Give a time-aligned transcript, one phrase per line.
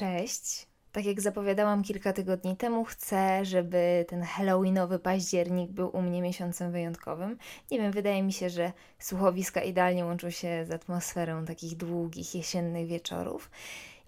[0.00, 0.66] Cześć.
[0.92, 6.72] Tak jak zapowiadałam kilka tygodni temu, chcę, żeby ten Halloweenowy październik był u mnie miesiącem
[6.72, 7.38] wyjątkowym.
[7.70, 12.86] Nie wiem, wydaje mi się, że słuchowiska idealnie łączą się z atmosferą takich długich jesiennych
[12.86, 13.50] wieczorów.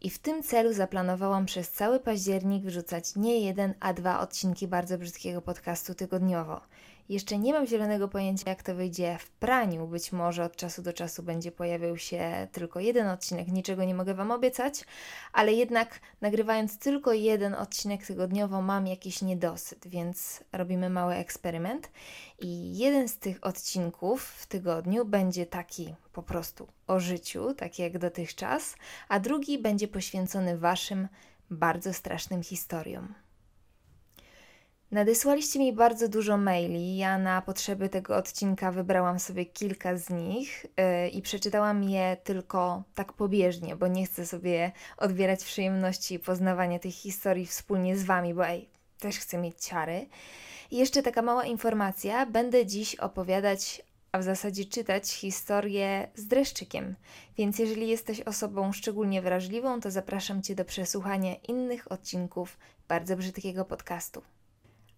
[0.00, 4.98] I w tym celu zaplanowałam przez cały październik wrzucać nie jeden, a dwa odcinki bardzo
[4.98, 6.60] brzydkiego podcastu tygodniowo.
[7.08, 9.86] Jeszcze nie mam zielonego pojęcia, jak to wyjdzie w praniu.
[9.86, 14.14] Być może od czasu do czasu będzie pojawiał się tylko jeden odcinek, niczego nie mogę
[14.14, 14.84] Wam obiecać,
[15.32, 21.90] ale jednak nagrywając tylko jeden odcinek tygodniowo mam jakiś niedosyt, więc robimy mały eksperyment.
[22.38, 27.98] I jeden z tych odcinków w tygodniu będzie taki po prostu o życiu, taki jak
[27.98, 28.74] dotychczas,
[29.08, 31.08] a drugi będzie poświęcony Waszym
[31.50, 33.14] bardzo strasznym historiom.
[34.92, 36.96] Nadesłaliście mi bardzo dużo maili.
[36.96, 42.82] Ja na potrzeby tego odcinka wybrałam sobie kilka z nich yy, i przeczytałam je tylko
[42.94, 48.46] tak pobieżnie, bo nie chcę sobie odbierać przyjemności poznawania tych historii wspólnie z Wami, bo
[48.46, 50.06] ej, też chcę mieć ciary.
[50.70, 52.26] I jeszcze taka mała informacja.
[52.26, 56.94] Będę dziś opowiadać, a w zasadzie czytać historię z dreszczykiem.
[57.36, 63.64] Więc jeżeli jesteś osobą szczególnie wrażliwą, to zapraszam Cię do przesłuchania innych odcinków bardzo brzydkiego
[63.64, 64.22] podcastu.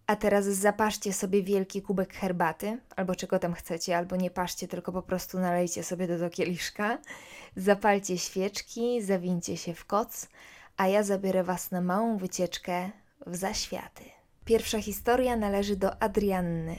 [0.07, 4.93] A teraz zapaszcie sobie wielki kubek herbaty, albo czego tam chcecie, albo nie paszcie, tylko
[4.93, 6.99] po prostu nalejcie sobie do, do kieliszka.
[7.57, 10.29] Zapalcie świeczki, zawincie się w koc,
[10.77, 12.91] a ja zabiorę Was na małą wycieczkę
[13.27, 14.05] w zaświaty.
[14.45, 16.77] Pierwsza historia należy do Adrianny.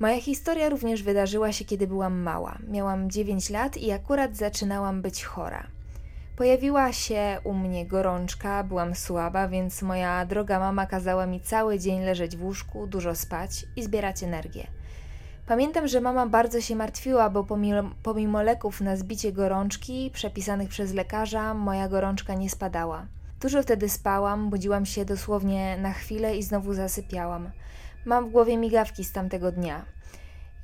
[0.00, 2.58] Moja historia również wydarzyła się, kiedy byłam mała.
[2.68, 5.75] Miałam 9 lat i akurat zaczynałam być chora.
[6.36, 12.00] Pojawiła się u mnie gorączka, byłam słaba, więc moja droga mama kazała mi cały dzień
[12.00, 14.66] leżeć w łóżku, dużo spać i zbierać energię.
[15.46, 20.94] Pamiętam, że mama bardzo się martwiła, bo pomimo, pomimo leków na zbicie gorączki przepisanych przez
[20.94, 23.06] lekarza, moja gorączka nie spadała.
[23.40, 27.50] Dużo wtedy spałam, budziłam się dosłownie na chwilę i znowu zasypiałam.
[28.04, 29.95] Mam w głowie migawki z tamtego dnia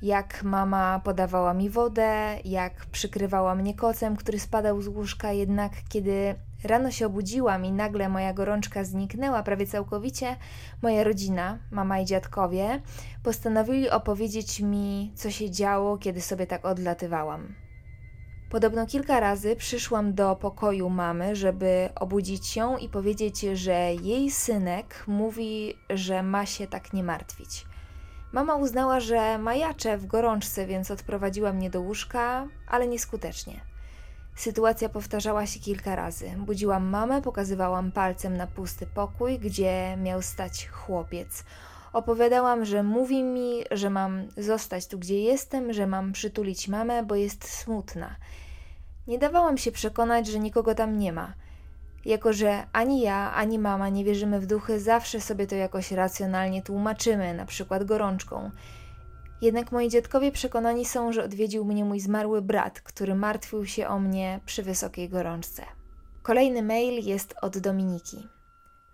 [0.03, 6.35] jak mama podawała mi wodę, jak przykrywała mnie kocem, który spadał z łóżka, jednak kiedy
[6.63, 10.35] rano się obudziłam i nagle moja gorączka zniknęła prawie całkowicie,
[10.81, 12.81] moja rodzina, mama i dziadkowie,
[13.23, 17.55] postanowili opowiedzieć mi, co się działo, kiedy sobie tak odlatywałam.
[18.49, 25.03] Podobno kilka razy przyszłam do pokoju mamy, żeby obudzić ją i powiedzieć, że jej synek
[25.07, 27.72] mówi, że ma się tak nie martwić.
[28.33, 33.61] Mama uznała, że majaczę w gorączce, więc odprowadziła mnie do łóżka, ale nieskutecznie.
[34.35, 36.33] Sytuacja powtarzała się kilka razy.
[36.37, 41.43] Budziłam mamę, pokazywałam palcem na pusty pokój, gdzie miał stać chłopiec.
[41.93, 47.15] Opowiadałam, że mówi mi, że mam zostać tu, gdzie jestem, że mam przytulić mamę, bo
[47.15, 48.15] jest smutna.
[49.07, 51.33] Nie dawałam się przekonać, że nikogo tam nie ma.
[52.05, 56.61] Jako, że ani ja, ani mama nie wierzymy w duchy, zawsze sobie to jakoś racjonalnie
[56.61, 58.51] tłumaczymy, na przykład gorączką.
[59.41, 63.99] Jednak moi dziadkowie przekonani są, że odwiedził mnie mój zmarły brat, który martwił się o
[63.99, 65.63] mnie przy wysokiej gorączce.
[66.23, 68.27] Kolejny mail jest od Dominiki.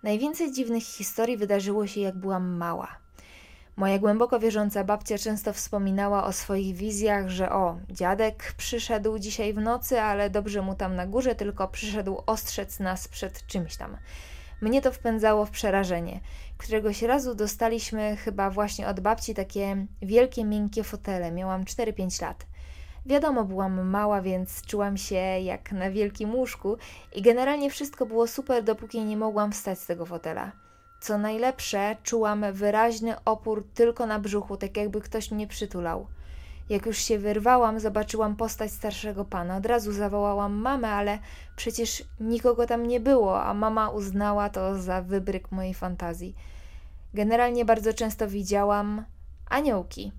[0.02, 2.99] Najwięcej dziwnych historii wydarzyło się, jak byłam mała.
[3.76, 9.58] Moja głęboko wierząca babcia często wspominała o swoich wizjach, że o, dziadek przyszedł dzisiaj w
[9.58, 13.96] nocy, ale dobrze mu tam na górze, tylko przyszedł ostrzec nas przed czymś tam.
[14.60, 16.20] Mnie to wpędzało w przerażenie.
[16.58, 21.32] Któregoś razu dostaliśmy chyba właśnie od babci takie wielkie, miękkie fotele.
[21.32, 22.46] Miałam 4-5 lat.
[23.06, 26.76] Wiadomo, byłam mała, więc czułam się jak na wielkim łóżku
[27.14, 30.52] i generalnie wszystko było super, dopóki nie mogłam wstać z tego fotela.
[31.00, 36.06] Co najlepsze, czułam wyraźny opór tylko na brzuchu, tak jakby ktoś mnie przytulał.
[36.68, 39.56] Jak już się wyrwałam, zobaczyłam postać starszego pana.
[39.56, 41.18] Od razu zawołałam mamę, ale
[41.56, 46.34] przecież nikogo tam nie było, a mama uznała to za wybryk mojej fantazji.
[47.14, 49.04] Generalnie bardzo często widziałam
[49.46, 50.12] aniołki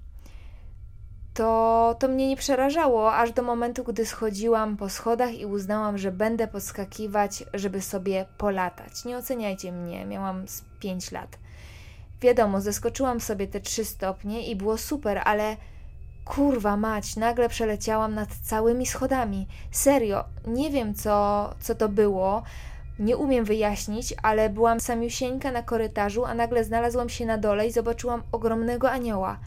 [1.34, 6.12] to, to mnie nie przerażało, aż do momentu, gdy schodziłam po schodach i uznałam, że
[6.12, 9.06] będę podskakiwać, żeby sobie polatać.
[9.06, 11.38] Nie oceniajcie mnie, miałam z 5 lat.
[12.22, 15.58] Wiadomo, zeskoczyłam sobie te 3 stopnie i było super, ale
[16.26, 19.47] kurwa mać, nagle przeleciałam nad całymi schodami.
[19.72, 22.44] Serio, nie wiem co, co to było.
[23.00, 27.72] Nie umiem wyjaśnić, ale byłam samiusieńka na korytarzu, a nagle znalazłam się na dole i
[27.72, 29.40] zobaczyłam ogromnego anioła.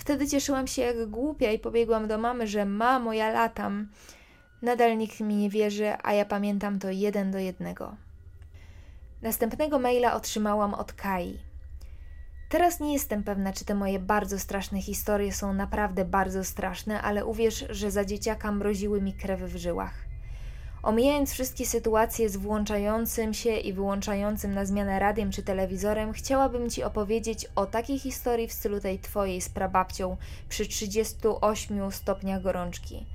[0.00, 3.88] Wtedy cieszyłam się jak głupia i pobiegłam do mamy, że mamo, ja latam.
[4.62, 7.96] Nadal nikt mi nie wierzy, a ja pamiętam to jeden do jednego.
[9.22, 11.38] Następnego maila otrzymałam od Kai.
[12.48, 17.26] Teraz nie jestem pewna, czy te moje bardzo straszne historie są naprawdę bardzo straszne, ale
[17.26, 20.09] uwierz, że za dzieciaka mroziły mi krew w żyłach.
[20.82, 26.82] Omijając wszystkie sytuacje z włączającym się i wyłączającym na zmianę radiem czy telewizorem, chciałabym Ci
[26.82, 30.16] opowiedzieć o takiej historii w stylu tej Twojej z prababcią
[30.48, 33.06] przy 38 stopniach gorączki.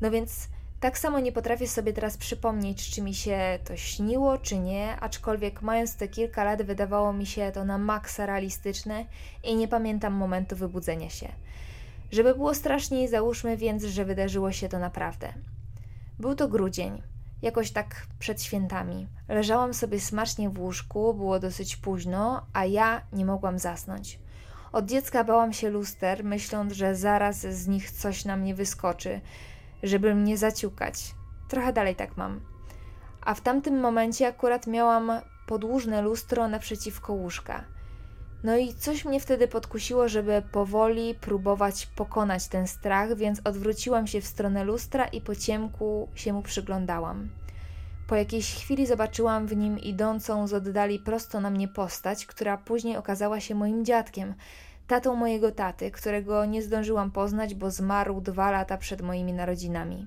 [0.00, 0.48] No więc
[0.80, 5.62] tak samo nie potrafię sobie teraz przypomnieć, czy mi się to śniło, czy nie, aczkolwiek
[5.62, 9.04] mając te kilka lat wydawało mi się to na maksa realistyczne
[9.44, 11.28] i nie pamiętam momentu wybudzenia się.
[12.12, 15.32] Żeby było straszniej, załóżmy więc, że wydarzyło się to naprawdę.
[16.18, 17.02] Był to grudzień,
[17.42, 19.08] jakoś tak przed świętami.
[19.28, 24.20] Leżałam sobie smacznie w łóżku, było dosyć późno, a ja nie mogłam zasnąć.
[24.72, 29.20] Od dziecka bałam się luster, myśląc, że zaraz z nich coś na mnie wyskoczy,
[29.82, 31.14] żeby mnie zaciukać.
[31.48, 32.40] Trochę dalej tak mam.
[33.20, 35.12] A w tamtym momencie akurat miałam
[35.46, 37.64] podłużne lustro naprzeciwko łóżka.
[38.44, 44.20] No i coś mnie wtedy podkusiło, żeby powoli próbować pokonać ten strach, więc odwróciłam się
[44.20, 47.28] w stronę lustra i po ciemku się mu przyglądałam.
[48.08, 52.96] Po jakiejś chwili zobaczyłam w nim idącą z oddali prosto na mnie postać, która później
[52.96, 54.34] okazała się moim dziadkiem,
[54.86, 60.06] tatą mojego taty, którego nie zdążyłam poznać, bo zmarł dwa lata przed moimi narodzinami.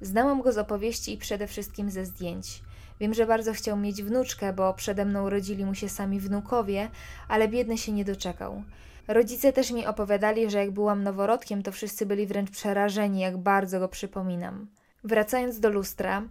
[0.00, 2.62] Znałam go z opowieści i przede wszystkim ze zdjęć.
[3.00, 6.90] Wiem, że bardzo chciał mieć wnuczkę, bo przede mną rodzili mu się sami wnukowie,
[7.28, 8.62] ale biedny się nie doczekał.
[9.08, 13.80] Rodzice też mi opowiadali, że jak byłam noworodkiem, to wszyscy byli wręcz przerażeni, jak bardzo
[13.80, 14.66] go przypominam.
[15.04, 16.22] Wracając do lustra,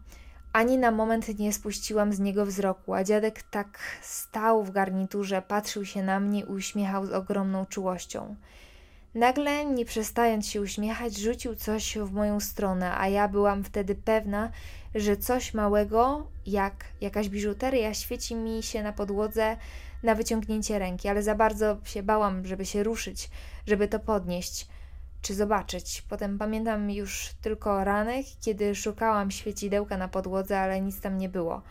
[0.54, 5.86] ani na moment nie spuściłam z niego wzroku, a dziadek tak stał w garniturze, patrzył
[5.86, 8.36] się na mnie i uśmiechał z ogromną czułością.
[9.16, 14.52] Nagle, nie przestając się uśmiechać, rzucił coś w moją stronę, a ja byłam wtedy pewna,
[14.96, 19.58] że coś małego, jak jakaś biżuteria, świeci mi się na podłodze
[20.04, 23.30] na wyciągnięcie ręki, ale za bardzo się bałam, żeby się ruszyć,
[23.68, 24.68] żeby to podnieść
[25.22, 26.04] czy zobaczyć.
[26.10, 31.62] Potem pamiętam już tylko ranek, kiedy szukałam świecidełka na podłodze, ale nic tam nie było.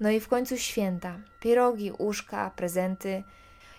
[0.00, 1.18] No i w końcu święta.
[1.40, 3.22] Pierogi, uszka, prezenty.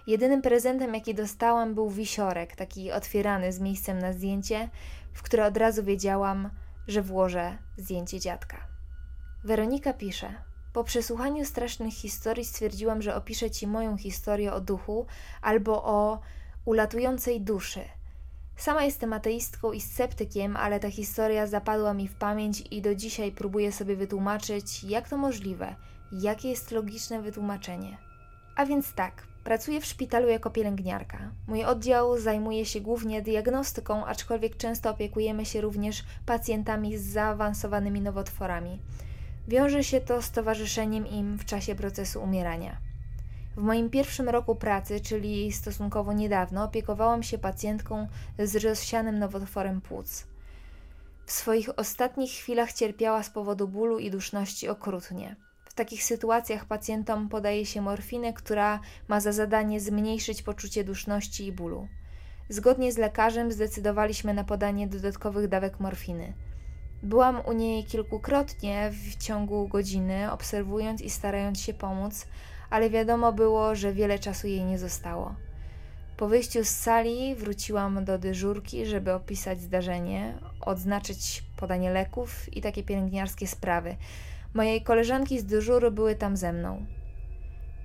[0.08, 4.70] Jedynym prezentem, jaki dostałam, był wisiorek, taki otwierany z miejscem na zdjęcie,
[5.14, 6.50] w które od razu wiedziałam,
[6.88, 8.58] że włożę zdjęcie dziadka.
[9.44, 10.34] Weronika pisze:
[10.74, 15.06] Po przesłuchaniu strasznych historii stwierdziłam, że opiszę ci moją historię o duchu
[15.42, 16.20] albo o
[16.66, 17.82] ulatującej duszy.
[18.58, 23.32] Sama jestem ateistką i sceptykiem, ale ta historia zapadła mi w pamięć i do dzisiaj
[23.32, 25.76] próbuję sobie wytłumaczyć, jak to możliwe,
[26.12, 27.98] jakie jest logiczne wytłumaczenie.
[28.56, 31.32] A więc tak, pracuję w szpitalu jako pielęgniarka.
[31.48, 38.80] Mój oddział zajmuje się głównie diagnostyką, aczkolwiek często opiekujemy się również pacjentami z zaawansowanymi nowotworami.
[39.48, 42.78] Wiąże się to z towarzyszeniem im w czasie procesu umierania.
[43.58, 48.08] W moim pierwszym roku pracy, czyli stosunkowo niedawno, opiekowałam się pacjentką
[48.40, 50.28] z rozsianym nowotworem płuc.
[51.26, 55.47] W swoich ostatnich chwilach cierpiała z powodu bólu i duszności okrutnie.
[55.78, 61.88] Takich sytuacjach pacjentom podaje się morfinę, która ma za zadanie zmniejszyć poczucie duszności i bólu.
[62.50, 66.34] Zgodnie z lekarzem zdecydowaliśmy na podanie dodatkowych dawek morfiny.
[67.04, 72.28] Byłam u niej kilkukrotnie w ciągu godziny, obserwując i starając się pomóc,
[72.70, 75.36] ale wiadomo było, że wiele czasu jej nie zostało.
[76.18, 82.84] Po wyjściu z sali wróciłam do dyżurki, żeby opisać zdarzenie, odznaczyć podanie leków i takie
[82.84, 83.96] pielęgniarskie sprawy.
[84.54, 86.86] Mojej koleżanki z dyżuru były tam ze mną.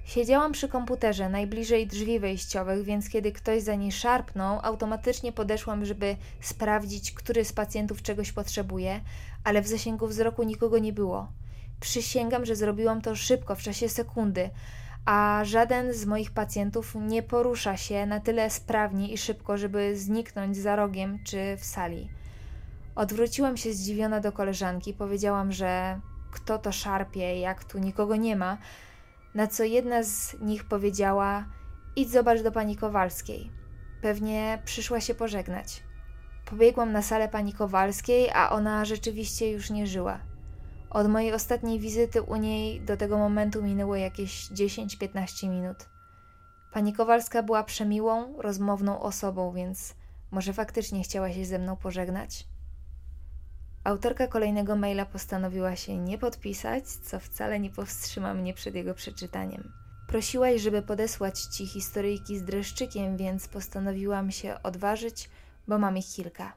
[0.05, 6.17] Siedziałam przy komputerze najbliżej drzwi wejściowych, więc kiedy ktoś za niej szarpnął, automatycznie podeszłam, żeby
[6.41, 9.01] sprawdzić, który z pacjentów czegoś potrzebuje,
[9.45, 11.33] ale w zasięgu wzroku nikogo nie było.
[11.81, 14.51] Przysięgam, że zrobiłam to szybko, w czasie sekundy,
[15.05, 20.57] a żaden z moich pacjentów nie porusza się na tyle sprawnie i szybko, żeby zniknąć
[20.57, 22.09] za rogiem czy w sali.
[22.95, 26.01] Odwróciłam się zdziwiona do koleżanki, powiedziałam, że
[26.33, 28.59] kto to szarpie, jak tu nikogo nie ma,
[29.35, 31.45] na co jedna z nich powiedziała:
[31.97, 33.51] Idź zobacz do pani Kowalskiej.
[34.03, 35.83] Pewnie przyszła się pożegnać.
[36.45, 40.21] Pobiegłam na salę pani Kowalskiej, a ona rzeczywiście już nie żyła.
[40.91, 45.77] Od mojej ostatniej wizyty u niej do tego momentu minęło jakieś 10-15 minut.
[46.73, 49.95] Pani Kowalska była przemiłą, rozmowną osobą, więc
[50.31, 52.52] może faktycznie chciała się ze mną pożegnać?
[53.85, 59.73] Autorka kolejnego maila postanowiła się nie podpisać, co wcale nie powstrzyma mnie przed jego przeczytaniem.
[60.09, 65.31] Prosiłaś, żeby podesłać ci historyjki z dreszczykiem, więc postanowiłam się odważyć,
[65.69, 66.53] bo mam ich kilka.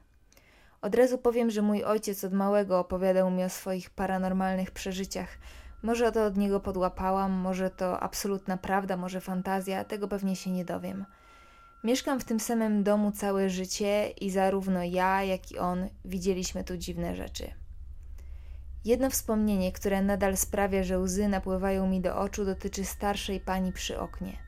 [0.82, 5.38] Od razu powiem, że mój ojciec od małego opowiadał mi o swoich paranormalnych przeżyciach.
[5.82, 10.64] Może to od niego podłapałam, może to absolutna prawda, może fantazja, tego pewnie się nie
[10.64, 11.04] dowiem.
[11.84, 16.76] Mieszkam w tym samym domu całe życie i zarówno ja, jak i on widzieliśmy tu
[16.76, 17.50] dziwne rzeczy.
[18.84, 24.00] Jedno wspomnienie, które nadal sprawia, że łzy napływają mi do oczu, dotyczy starszej pani przy
[24.00, 24.38] oknie.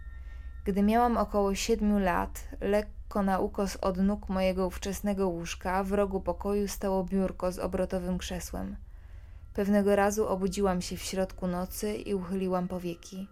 [0.65, 6.21] Gdy miałam około siedmiu lat, lekko na ukos od nóg mojego ówczesnego łóżka, w rogu
[6.21, 8.77] pokoju stało biurko z obrotowym krzesłem.
[9.55, 13.29] Pewnego razu obudziłam się w środku nocy i uchyliłam powieki.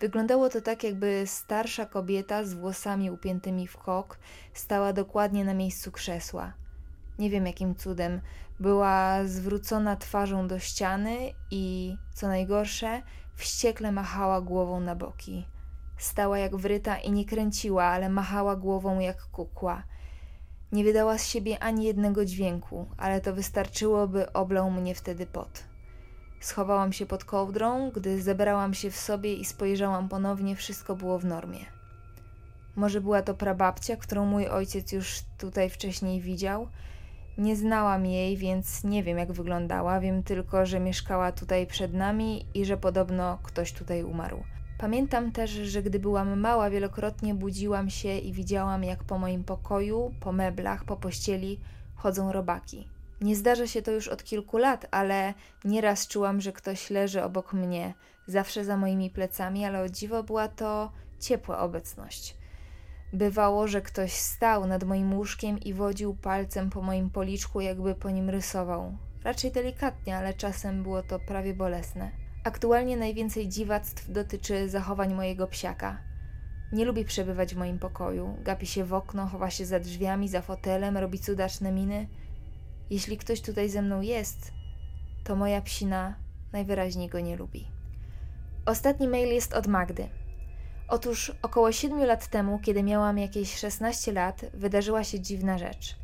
[0.00, 4.18] Wyglądało to tak, jakby starsza kobieta z włosami upiętymi w kok
[4.54, 6.52] stała dokładnie na miejscu krzesła.
[7.18, 8.20] Nie wiem jakim cudem,
[8.60, 11.16] była zwrócona twarzą do ściany
[11.50, 13.02] i, co najgorsze,
[13.34, 15.46] wściekle machała głową na boki.
[15.98, 19.82] Stała jak wryta i nie kręciła, ale machała głową jak kukła.
[20.72, 25.65] Nie wydała z siebie ani jednego dźwięku, ale to wystarczyło, by oblał mnie wtedy pot.
[26.46, 31.24] Schowałam się pod kołdrą, gdy zebrałam się w sobie i spojrzałam ponownie, wszystko było w
[31.24, 31.58] normie.
[32.76, 36.68] Może była to prababcia, którą mój ojciec już tutaj wcześniej widział.
[37.38, 42.46] Nie znałam jej, więc nie wiem jak wyglądała, wiem tylko, że mieszkała tutaj przed nami
[42.54, 44.42] i że podobno ktoś tutaj umarł.
[44.78, 50.14] Pamiętam też, że gdy byłam mała, wielokrotnie budziłam się i widziałam, jak po moim pokoju,
[50.20, 51.60] po meblach, po pościeli
[51.94, 52.95] chodzą robaki.
[53.20, 57.52] Nie zdarza się to już od kilku lat, ale nieraz czułam, że ktoś leży obok
[57.52, 57.94] mnie,
[58.26, 62.36] zawsze za moimi plecami, ale o dziwo była to ciepła obecność.
[63.12, 68.10] Bywało, że ktoś stał nad moim łóżkiem i wodził palcem po moim policzku, jakby po
[68.10, 68.96] nim rysował.
[69.24, 72.10] Raczej delikatnie, ale czasem było to prawie bolesne.
[72.44, 75.98] Aktualnie najwięcej dziwactw dotyczy zachowań mojego psiaka.
[76.72, 80.42] Nie lubi przebywać w moim pokoju, gapi się w okno, chowa się za drzwiami, za
[80.42, 82.08] fotelem, robi cudaczne miny.
[82.90, 84.52] Jeśli ktoś tutaj ze mną jest,
[85.24, 86.14] to moja psina
[86.52, 87.66] najwyraźniej go nie lubi.
[88.66, 90.08] Ostatni mail jest od Magdy.
[90.88, 95.96] Otóż około 7 lat temu, kiedy miałam jakieś 16 lat, wydarzyła się dziwna rzecz.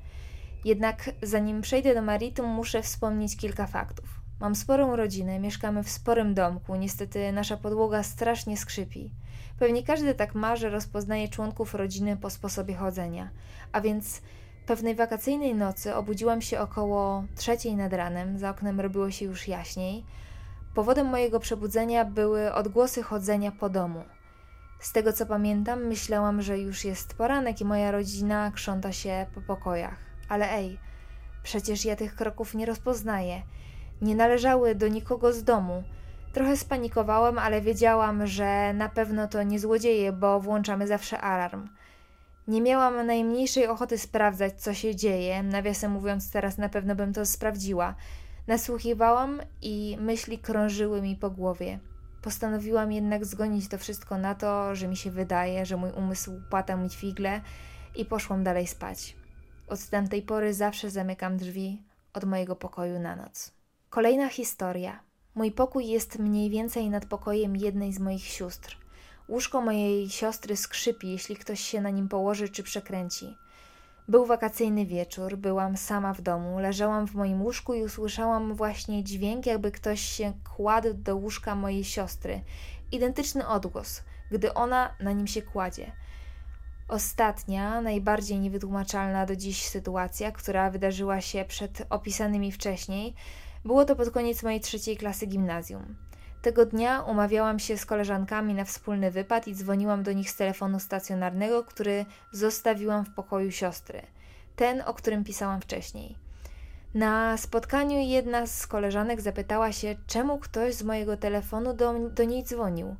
[0.65, 4.21] Jednak zanim przejdę do Maritum, muszę wspomnieć kilka faktów.
[4.41, 9.11] Mam sporą rodzinę, mieszkamy w sporym domku, niestety nasza podłoga strasznie skrzypi.
[9.59, 13.31] Pewnie każdy tak ma, że rozpoznaje członków rodziny po sposobie chodzenia.
[13.73, 14.23] A więc
[14.67, 20.05] pewnej wakacyjnej nocy obudziłam się około trzeciej nad ranem, za oknem robiło się już jaśniej.
[20.75, 24.05] Powodem mojego przebudzenia były odgłosy chodzenia po domu.
[24.81, 29.41] Z tego co pamiętam, myślałam, że już jest poranek i moja rodzina krząta się po
[29.41, 29.97] pokojach.
[30.29, 30.79] Ale ej,
[31.43, 33.43] przecież ja tych kroków nie rozpoznaję
[34.03, 35.83] nie należały do nikogo z domu.
[36.33, 41.69] Trochę spanikowałam, ale wiedziałam, że na pewno to nie złodzieje, bo włączamy zawsze alarm.
[42.49, 45.43] Nie miałam najmniejszej ochoty sprawdzać, co się dzieje.
[45.43, 47.95] Nawiasem mówiąc, teraz na pewno bym to sprawdziła.
[48.47, 51.79] Nasłuchiwałam i myśli krążyły mi po głowie.
[52.23, 56.77] Postanowiłam jednak zgonić to wszystko na to, że mi się wydaje, że mój umysł płata
[56.77, 57.41] mi figle
[57.97, 59.17] i poszłam dalej spać.
[59.69, 61.83] Od tamtej pory zawsze zamykam drzwi
[62.13, 63.53] od mojego pokoju na noc.
[63.91, 65.01] Kolejna historia.
[65.35, 68.82] Mój pokój jest mniej więcej nad pokojem jednej z moich sióstr.
[69.29, 73.37] Łóżko mojej siostry skrzypi, jeśli ktoś się na nim położy czy przekręci.
[74.09, 79.47] Był wakacyjny wieczór, byłam sama w domu, leżałam w moim łóżku i usłyszałam właśnie dźwięk,
[79.47, 82.41] jakby ktoś się kładł do łóżka mojej siostry.
[82.93, 85.93] Identyczny odgłos, gdy ona na nim się kładzie.
[86.89, 93.15] Ostatnia, najbardziej niewytłumaczalna do dziś sytuacja, która wydarzyła się przed opisanymi wcześniej,
[93.65, 95.97] było to pod koniec mojej trzeciej klasy gimnazjum.
[96.43, 100.81] Tego dnia umawiałam się z koleżankami na wspólny wypad i dzwoniłam do nich z telefonu
[100.81, 104.03] stacjonarnego, który zostawiłam w pokoju siostry.
[104.57, 106.17] Ten, o którym pisałam wcześniej.
[106.95, 112.45] Na spotkaniu jedna z koleżanek zapytała się, czemu ktoś z mojego telefonu do, do niej
[112.45, 112.97] dzwonił.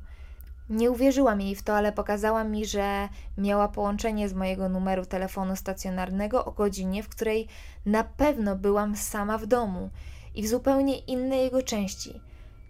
[0.69, 5.55] Nie uwierzyłam jej w to, ale pokazała mi, że miała połączenie z mojego numeru telefonu
[5.55, 7.47] stacjonarnego o godzinie, w której
[7.85, 9.89] na pewno byłam sama w domu
[10.35, 12.21] i w zupełnie innej jego części.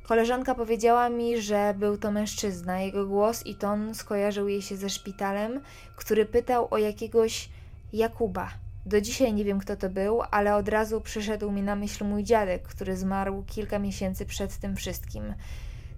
[0.03, 2.79] Koleżanka powiedziała mi, że był to mężczyzna.
[2.79, 5.61] Jego głos i ton skojarzył jej się ze szpitalem,
[5.95, 7.49] który pytał o jakiegoś
[7.93, 8.49] Jakuba.
[8.85, 12.23] Do dzisiaj nie wiem, kto to był, ale od razu przyszedł mi na myśl mój
[12.23, 15.33] dziadek, który zmarł kilka miesięcy przed tym wszystkim.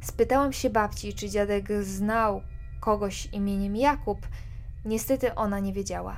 [0.02, 2.42] Spytałam się babci, czy dziadek znał
[2.80, 4.28] kogoś imieniem Jakub.
[4.86, 6.18] Niestety ona nie wiedziała.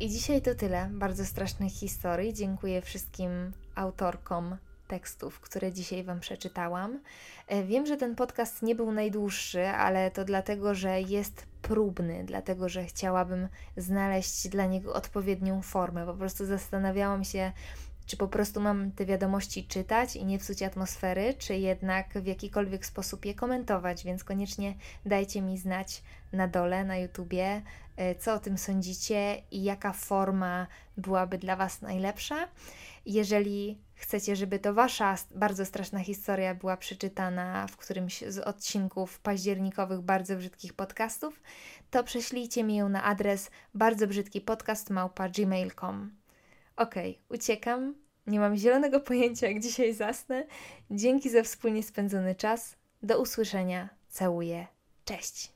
[0.00, 2.34] I dzisiaj to tyle bardzo strasznych historii.
[2.34, 4.56] Dziękuję wszystkim autorkom
[4.92, 7.00] tekstów, które dzisiaj Wam przeczytałam.
[7.48, 12.68] E, wiem, że ten podcast nie był najdłuższy, ale to dlatego, że jest próbny, dlatego,
[12.68, 16.06] że chciałabym znaleźć dla niego odpowiednią formę.
[16.06, 17.52] Po prostu zastanawiałam się,
[18.06, 22.86] Czy po prostu mam te wiadomości czytać i nie psuć atmosfery, czy jednak w jakikolwiek
[22.86, 24.74] sposób je komentować, więc koniecznie
[25.06, 27.62] dajcie mi znać na dole na YouTubie,
[27.96, 30.66] e, co o tym sądzicie i jaka forma
[30.96, 32.48] byłaby dla Was najlepsza.
[33.06, 40.00] Jeżeli chcecie, żeby to Wasza bardzo straszna historia była przeczytana w którymś z odcinków październikowych
[40.00, 41.42] bardzo brzydkich podcastów,
[41.90, 46.21] to prześlijcie mi ją na adres bardzo brzydki podcast małpa gmail.com.
[46.76, 47.94] Okej, okay, uciekam.
[48.26, 50.46] Nie mam zielonego pojęcia, jak dzisiaj zasnę.
[50.90, 52.76] Dzięki za wspólnie spędzony czas.
[53.02, 53.88] Do usłyszenia.
[54.08, 54.66] Całuję.
[55.04, 55.51] Cześć.